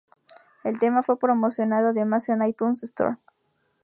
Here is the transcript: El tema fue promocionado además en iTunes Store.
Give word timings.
El 0.63 0.79
tema 0.79 1.03
fue 1.03 1.19
promocionado 1.19 1.89
además 1.89 2.27
en 2.29 2.41
iTunes 2.43 2.81
Store. 2.81 3.17